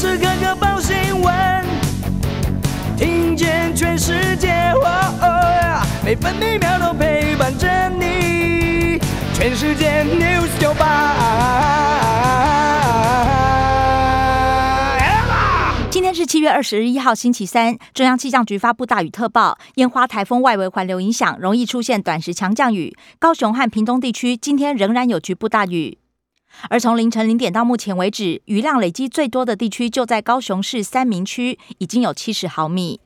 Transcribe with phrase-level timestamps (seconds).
[0.00, 1.62] 时刻刻报新闻，
[2.96, 4.72] 听见全世界，
[6.02, 8.98] 每分每秒都陪伴着你。
[9.34, 11.16] 全世界 news 九八。
[15.90, 17.76] 今天是七月二十一号，星期三。
[17.92, 22.96] 中央气象局发布大雨特报，烟花台风外围环流影响，容易出现短时强降雨。
[23.18, 25.98] 高雄和屏东地区今天仍然有局部大雨。
[26.68, 33.00] 而从凌晨零点到目前为止，雨量累积最多的地区就在高雄市三明区，已经有七十毫米。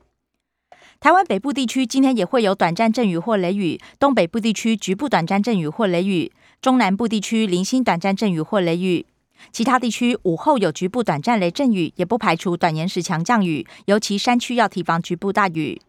[1.00, 9.06] 台湾北部地区今天也会有短暂阵雨或雷雨，东北部地区局部短暂阵雨或雷雨，中南部地区零星短暂阵雨或雷雨。
[9.52, 15.80] 其他地区午后有局部短暂雷阵雨，也不排除短延时强降雨，尤其山区要提防局部大雨。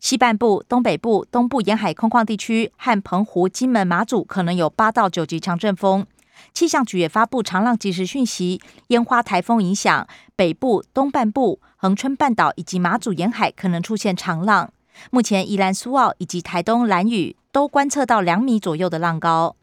[0.00, 6.06] 西半部、东北部、东部沿海空旷地区和澎湖、金门、马祖可能有八到九级强阵风。
[6.52, 14.72] 气象局也发布长浪即时讯息，烟花台风影响北部、东半部、恒春半岛以及马祖沿海可能出现长浪。
[15.10, 19.56] 目前宜兰苏澳以及台东兰屿都观测到两米左右的浪高。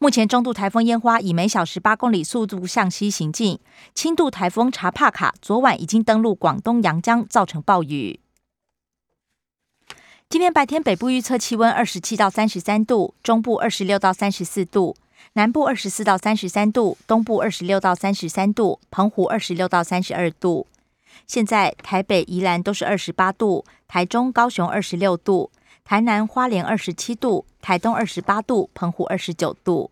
[0.00, 3.58] 目前中度台风烟花以每小时八公里速度向西行进，
[3.94, 8.20] 轻度台风查帕卡昨晚已经登陆广东阳江，造成暴雨。
[10.28, 14.94] 今天白天北部预测气温二十七到三十三度，中部二十六到三十四度。
[15.34, 20.66] 南部二十四到三十三度，东部二十六到三十三度，澎湖二十六到三十二度。
[21.26, 25.50] 现在台北、宜兰都是二十八度，台中、高雄二十六度，
[25.84, 29.90] 台南、花莲二十七度，台东二十八度，澎湖二十九度。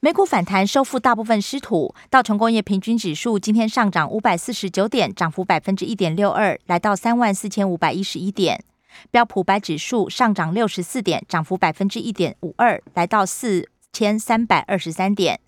[0.00, 1.94] 美股反弹，收复大部分失土。
[2.08, 8.64] 道琼工业平均指数今天上涨五百四十九点，涨幅百分之一点六二，来到三万四千五百一十一点。
[9.10, 15.40] 标普白指数上涨六十四点，涨幅百分之一点五二，来到四千三百二十三点。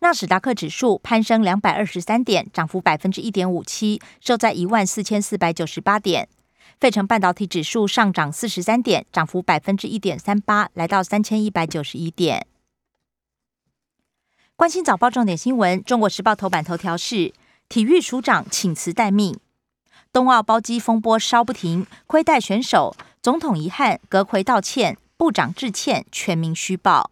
[0.00, 6.28] 纳斯达克指数攀升两百二十三点，涨幅百分之一点五七，收在一万四千四百九十八点。
[6.80, 12.46] 费城半导体指数上涨四十三点，涨幅百分之一点三八，来到三千一百九十一点。
[14.56, 17.32] 关心早报重点新闻，中国时报头版头条是
[17.68, 19.38] 体育署长请辞待命。
[20.16, 27.10] 冬奥包机风波烧不停，亏待选手，总统遗憾，阁魁道歉，部长致歉，全民虚报。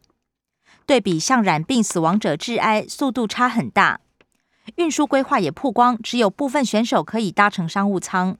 [0.87, 4.00] 对比向染病死亡者致哀，速度差很大。
[4.76, 8.38] 运输规划也曝光，只有部分选手可以搭乘商务舱。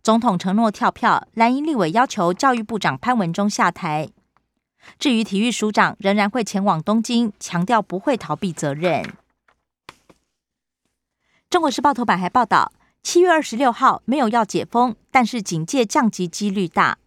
[0.00, 4.10] 总统承诺跳票，蓝营立委要求教育部长潘文忠下台。
[5.00, 9.04] 至于体育署长，仍然会前往东京，强调不会逃避责任。
[11.50, 12.70] 中国时报头版还报道。
[13.02, 16.98] 七月二十六号没有要解封，但是警戒降级几率大。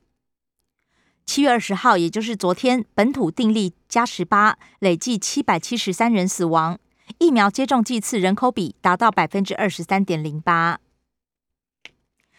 [1.25, 6.80] 七月二十号，也就是昨天，本土定例加十八，累计七百七十三人死亡。
[7.19, 10.80] 疫苗接种剂次人口比达到百分之二十三点零八。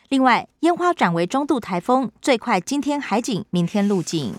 [0.09, 4.35] 另外，烟花转为中度台风，最快今天海警，明天陆警。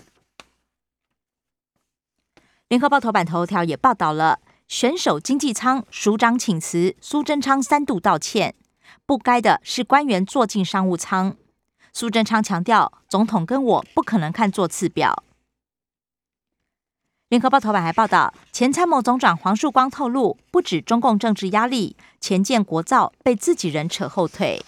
[2.68, 8.54] 联合报头版头条也报道了选手经济舱署长请辞，苏贞昌三度道歉。
[9.06, 11.36] 不该的是官员坐进商务舱。
[11.92, 15.22] 苏贞昌强调，总统跟我不可能看座次表。
[17.28, 24.64] 联合报头版还报道，前参谋总长黄树光透露，不止中共政治压力，前建国造被自己人扯后腿。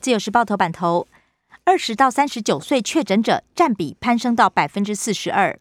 [0.00, 1.08] 自由时报头版头，
[1.64, 5.58] 二十到三十九岁确诊者占比攀升到百分之四十二，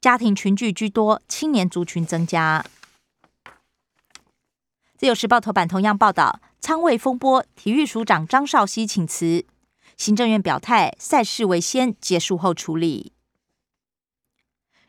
[0.00, 2.64] 家庭群聚居多，青年族群增加。
[4.96, 9.44] 自由时报头版同样报道仓位风波，体育署长张少熙请辞，
[9.98, 13.12] 行政院表态赛事为先，结束后处理。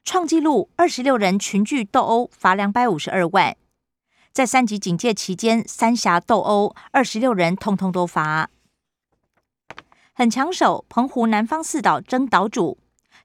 [0.06, 3.58] 创纪录二十六人群聚斗殴，罚两百五十二万，
[4.32, 8.50] 在三级警戒期间三峡斗殴，二十六人通通都罚。
[10.14, 12.78] 很抢手，澎湖南方四岛争岛主，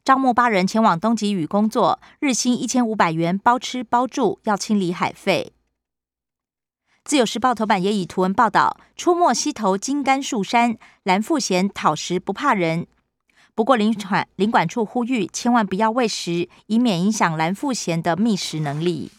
[0.04, 5.52] 招募八人前往东极屿工作，日薪一千五百元，包吃包住，要清理海费。
[7.04, 12.86] 自由时报头版也以图文报道：出没溪头金柑树山，蓝腹鹇讨食不怕人。
[13.54, 19.10] 不过领管领管处呼吁，千万不要喂食，以免影响蓝腹鹇的觅食能力。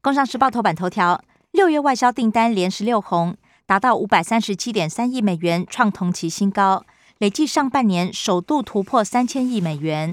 [0.00, 1.22] 工商时报头版头条：
[1.52, 6.84] 六月外销订单连十六红，达到五百三十七点三亿美元，创同期新高，
[7.18, 10.12] 累计上半年首度突破三千亿美元。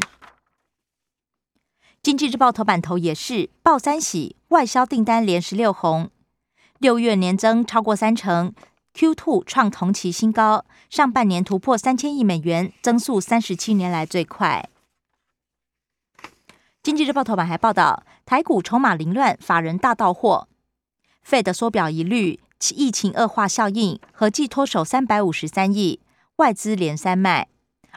[2.04, 6.10] 经济日报头版头也是报三喜，外销订单连十六红，
[6.80, 8.52] 六月年增超过三成
[8.96, 14.68] ，Q two 创同期新高，上半年突破三千亿美元，增速三十七年来最快。
[16.82, 20.48] 经济日报头版还报道，台股筹码凌乱，法人大到货。
[21.22, 22.40] 费的缩表疑虑，
[22.74, 26.00] 疫情恶化效应，合计脱手三百五十三亿，
[26.38, 27.50] 外资连三卖。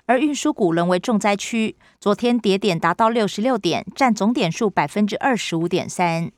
[0.05, 6.31] 而运输股沦为重灾区，昨天跌点达到六十六点，占总点数百分之二十五点三。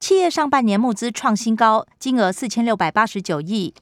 [0.00, 3.74] 企业上半年募资创新高，金额四千六百八十九亿。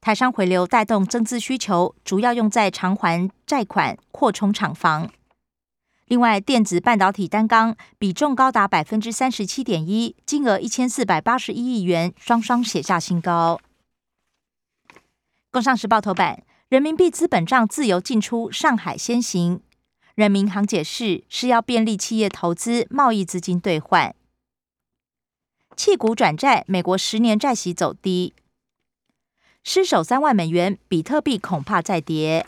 [0.00, 5.10] 台商回流带动增资需求，主要用在偿还债款、扩充厂房。
[6.06, 13.60] 另外，电子半导体单钢比重高达百分之三十七点一，金额一千四百八十一亿元，双双写下新高。
[15.52, 19.60] 工商时报头版：人民币资本账自由进出，上海先行。
[20.14, 24.14] 人民行解释是要便利企业投资、贸易资金兑换。
[25.82, 28.34] 弃股转债，美国十年债息走低，
[29.64, 32.46] 失守三万美元，比特币恐怕再跌。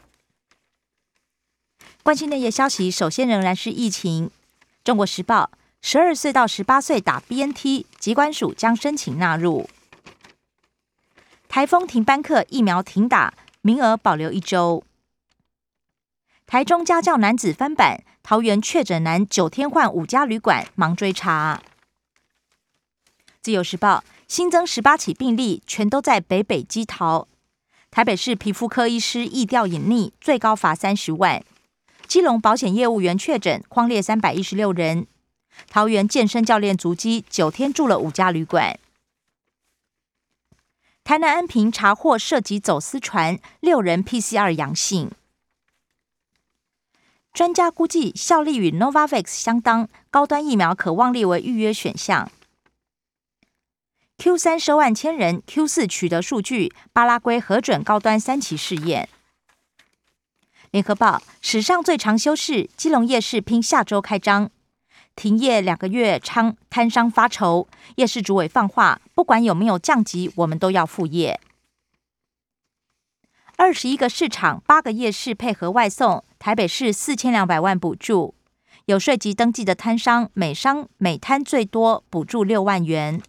[2.03, 4.31] 关心内页消息，首先仍然是疫情。
[4.85, 5.51] 中国时报：
[5.81, 9.67] 十二岁到十八岁打 BNT，疾管署将申请纳入。
[11.49, 13.33] 台风停班课，疫苗停打，
[13.63, 14.85] 名额保留一周。
[16.45, 21.63] 台中家教男子翻版，桃园确诊男九天换五家旅馆，忙追查。
[23.43, 27.27] 自由时报：新增十八起病例，全都在北北基桃。
[27.91, 31.43] 台北市皮肤科医师易调隐匿，最高罚三十万。
[32.07, 35.09] 基隆保险业务员确诊，框列三百一十六人。
[35.69, 38.79] 桃园健身教练足迹九天住了五家旅馆。
[41.03, 45.11] 台南安平查获涉及走私船，六人 PCR 阳性。
[47.33, 52.31] 专家估计效力与 Novavax 相当，高端疫苗可望列为预约选项。
[54.23, 59.09] Q 三收万千人，Q 四取得数据，巴拉圭核准高端三期试验。
[60.71, 64.49] 联合报史上最长休市，基隆夜市拼下周开张，
[65.17, 67.67] 停业两个月，仓摊商发愁。
[67.97, 71.41] 夜市主委放话，不管有没有降级，我们都要复业。
[73.57, 78.37] 二十一个市场，八个夜市配合外送，台北市四千两百万补助，
[78.85, 83.21] 有税籍登记的摊商，每商每摊最多补助六万元。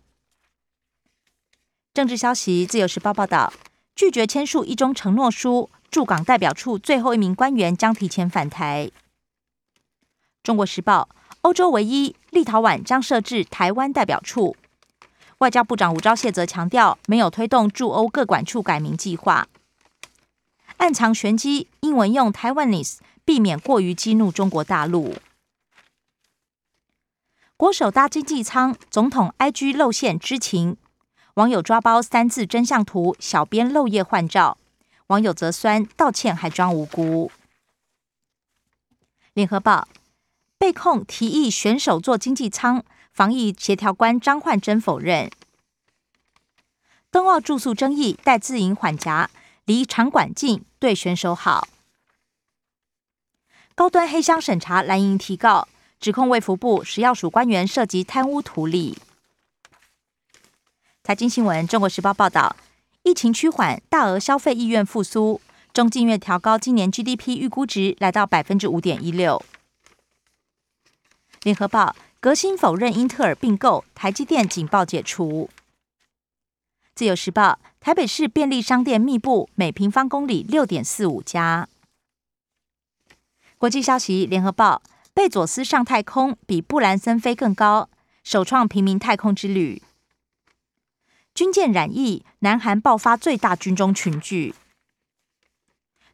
[1.94, 3.54] 政治消息，自由时报报道，
[3.96, 5.70] 拒绝签署一中承诺书。
[5.92, 8.90] 驻港代表处最后一名官员将提前返台。
[10.42, 11.08] 中国时报：
[11.42, 14.56] 欧洲唯一立陶宛将设置台湾代表处。
[15.38, 19.48] 外交部长吴钊燮则强调，没有推动驻欧各管处改名计划。
[20.78, 25.14] 暗藏玄机，英文用 Taiwanese，避免过于激怒中国大陆。
[27.56, 30.76] 国手搭经济舱，总统 IG 露馅知情，
[31.36, 34.60] 网友抓包三字真相图，小编漏夜换照。
[35.08, 37.32] 网友则酸道歉还装无辜。
[39.34, 39.88] 联合报
[40.60, 45.32] 被控提议选手坐经济舱，防疫协调官张焕珍否认。
[47.12, 49.32] 冬奥住宿争议，带自营缓夹，
[49.66, 51.68] 离场馆近，对选手好。
[53.74, 55.68] 高端黑箱审查蓝营提告，
[56.00, 59.00] 指控卫福部食药署官员涉及贪污图利。
[61.06, 62.56] 财经新闻，中国时报报道。
[63.04, 65.42] 疫情趋缓，大额消费意愿复苏，
[65.74, 69.44] 中金月调高今年 GDP 预估值，来到百分之五点一六。
[71.42, 75.50] 联合报革新否认英特尔并购，台积电警报解除。
[76.96, 81.68] 自由时报台北市便利商店密布，每平方公里六点四五家。
[83.58, 84.82] 国际消息，联合报
[85.14, 87.90] 贝佐斯上太空比布兰森飞更高，
[88.24, 89.82] 首创平民太空之旅。
[91.34, 94.54] 军舰染疫，南韩爆发最大军中群聚。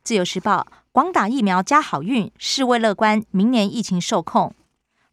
[0.02, 4.56] 自由时报：广打疫苗加好运，世卫乐观，明年疫情受控。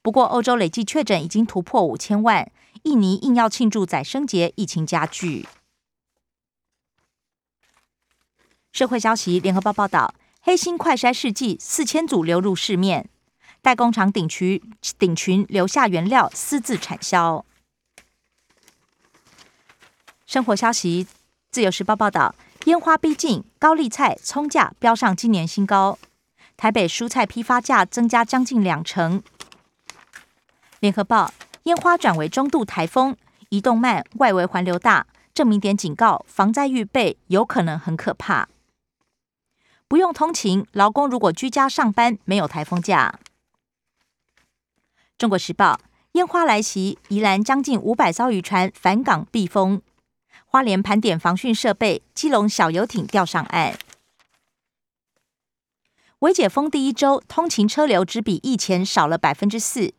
[0.02, 2.48] 不过，欧洲累计确诊已经突破五千万，
[2.84, 5.48] 印尼硬要庆祝宰生节，疫情加剧。
[8.70, 13.10] 社会消息：联合报报道，黑心快筛试剂四千组流入市面，
[13.60, 14.62] 代工厂顶群
[14.96, 17.44] 顶群留下原料，私自产销。
[20.26, 21.06] 生活消息，
[21.52, 26.00] 自由时报报道，烟花逼近，高丽菜、葱价飙上今年新高。
[26.56, 29.22] 台北蔬菜批发价增加将近两成。
[30.80, 33.16] 联合报，烟花转为中度台风，
[33.50, 38.48] 移动慢，外围环流大，证明点警告，防灾预备有可能很可怕。
[39.86, 43.20] 不用通勤，劳工如果居家上班，没有台风假。
[45.16, 45.78] 中国时报，
[46.12, 49.80] 烟花来袭，宜兰将近五百艘渔船返港避风。
[50.44, 53.78] 花莲盘点防汛设备，基隆小游艇钓上岸。
[56.20, 59.92] 微解封第一周，通勤车流只比疫前少了百分之四。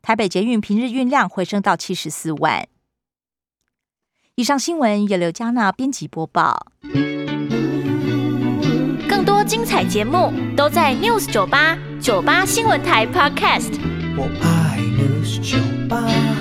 [0.00, 2.66] 台北捷运平日运量回升到七十四万。
[4.36, 6.72] 以上新闻由刘嘉娜编辑播报。
[9.08, 13.72] 更多精彩节目都在 News 九八九八新闻台 Podcast。
[14.16, 16.37] 我爱 News 酒吧。